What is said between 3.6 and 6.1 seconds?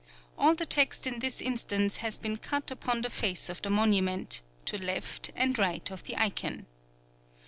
the monument, to left and right of